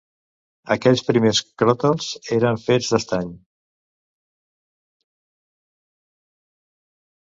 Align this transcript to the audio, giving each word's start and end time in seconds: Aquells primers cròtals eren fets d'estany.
Aquells 0.75 1.03
primers 1.09 1.41
cròtals 1.63 2.07
eren 2.37 2.57
fets 2.63 2.89
d'estany. 2.95 3.29